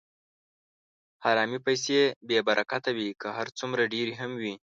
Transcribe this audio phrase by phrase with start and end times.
[1.23, 4.53] حرامې پیسې بېبرکته وي، که هر څومره ډېرې هم وي.